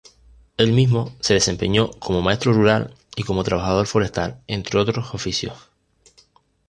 Él 0.57 0.71
mismo 0.73 1.13
se 1.19 1.35
desempeñó 1.35 1.91
como 1.91 2.23
maestro 2.23 2.53
rural 2.53 2.95
y 3.15 3.21
como 3.21 3.43
trabajador 3.43 3.85
forestal, 3.85 4.41
entre 4.47 4.79
otros 4.79 5.13
oficios. 5.13 5.53